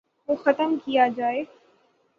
[0.27, 1.43] وہ ختم کیا جائے۔